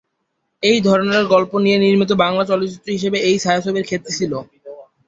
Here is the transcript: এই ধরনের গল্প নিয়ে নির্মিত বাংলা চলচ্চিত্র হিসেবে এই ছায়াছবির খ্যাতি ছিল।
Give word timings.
এই 0.63 0.79
ধরনের 0.87 1.23
গল্প 1.25 1.51
নিয়ে 1.63 1.77
নির্মিত 1.79 2.11
বাংলা 2.23 2.43
চলচ্চিত্র 2.45 2.87
হিসেবে 2.91 3.17
এই 3.21 3.35
ছায়াছবির 3.39 3.87
খ্যাতি 3.89 4.11
ছিল। 4.17 4.33